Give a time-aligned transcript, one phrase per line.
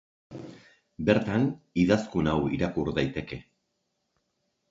[1.09, 1.43] Bertan
[1.83, 3.39] idazkun hau irakur daiteke.